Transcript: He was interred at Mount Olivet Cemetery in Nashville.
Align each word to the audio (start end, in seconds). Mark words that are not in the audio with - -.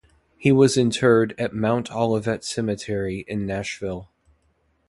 He 0.35 0.51
was 0.51 0.77
interred 0.77 1.35
at 1.37 1.53
Mount 1.53 1.91
Olivet 1.91 2.43
Cemetery 2.43 3.23
in 3.27 3.45
Nashville. 3.45 4.09